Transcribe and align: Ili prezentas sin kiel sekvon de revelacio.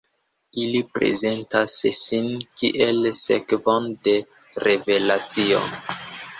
Ili 0.61 0.79
prezentas 0.95 1.75
sin 1.99 2.31
kiel 2.63 3.05
sekvon 3.21 3.87
de 4.09 4.17
revelacio. 4.67 5.65